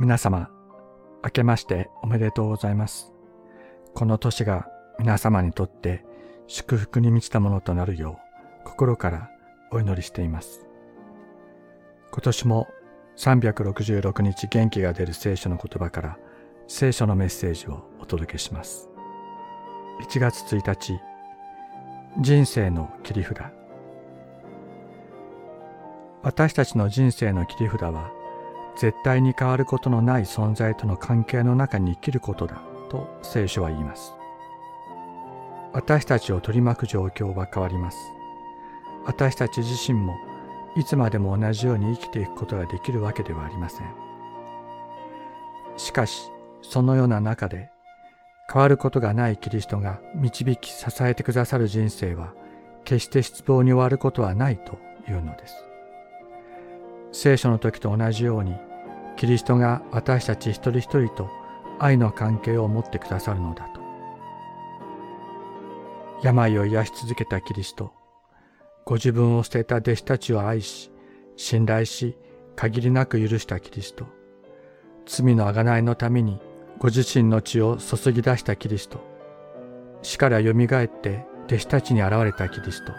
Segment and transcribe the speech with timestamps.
[0.00, 0.48] 皆様、
[1.22, 3.12] 明けましておめでとうございます。
[3.94, 4.66] この年が
[4.98, 6.06] 皆様にとって
[6.46, 8.18] 祝福に満ちたものとなるよ
[8.64, 9.30] う心から
[9.70, 10.66] お祈りしています。
[12.12, 12.66] 今年も
[13.18, 16.18] 366日元気が出る聖書の言葉から
[16.66, 18.88] 聖書のメッセージをお届けします。
[20.08, 20.98] 1月1日、
[22.18, 23.36] 人生の切り札。
[26.22, 28.12] 私たちの人生の切り札は
[28.80, 34.14] 絶対に変わることのない存在との関係の中に生きることだと聖書は言います。
[35.74, 37.98] 私たちを取り巻く状況は変わります。
[39.04, 40.16] 私たち自身も
[40.76, 43.86] いつまでも同じように生きていくことができるわけではありません。
[45.76, 46.30] しかし、
[46.62, 47.70] そのような中で
[48.50, 52.32] 変わることがないキリストが導き支えてくださる人生は
[52.86, 55.54] 決して失望に終わることはないというのです。
[57.12, 58.56] 聖書の時と同じように
[59.20, 61.28] キリストが私たち一人一人と
[61.78, 63.82] 愛の関係を持ってくださるのだと。
[66.22, 67.92] 病を癒し続けたキリスト、
[68.86, 70.90] ご自分を捨てた弟子たちを愛し、
[71.36, 72.16] 信頼し、
[72.56, 74.06] 限りなく許したキリスト、
[75.04, 76.40] 罪の贖いのために
[76.78, 79.04] ご自身の血を注ぎ出したキリスト、
[80.00, 82.94] 死からよみがえって弟子たちに現れたキリスト、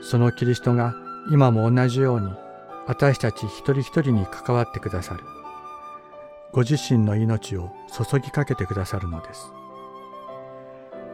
[0.00, 0.94] そのキリストが
[1.30, 2.30] 今も同じように
[2.88, 5.20] 私たち一人一人に関わってくださる。
[6.52, 9.52] ご自身の命を注ぎかけてくださるのです。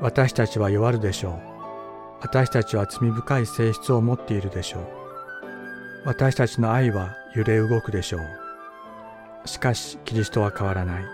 [0.00, 1.41] 私たちは弱るでしょう。
[2.20, 4.86] 私たちは罪深い性質を持っているでしょう。
[6.06, 9.48] 私たちの愛は揺れ動くでしょう。
[9.48, 11.05] しかし、キリストは変わらない。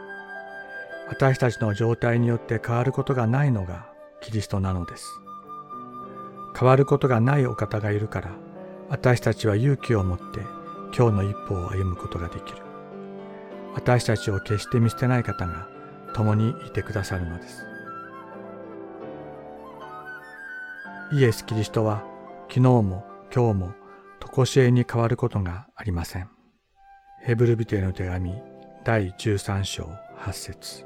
[1.08, 3.86] 私たちの状態によって変わることがないのが
[4.20, 5.06] キリストなのです。
[6.54, 8.49] 変わることがないお方がいるから、
[8.90, 10.40] 私たちは勇気を持って
[10.96, 12.58] 今日の一歩を歩むことができる。
[13.72, 15.68] 私たちを決して見捨てない方が
[16.12, 17.64] 共にいてくださるのです。
[21.12, 22.04] イエス・キリストは
[22.48, 23.74] 昨日も今日も
[24.34, 26.28] 常しえに変わることがありません。
[27.22, 28.34] ヘブルビテの手紙
[28.84, 29.84] 第13章
[30.18, 30.84] 8節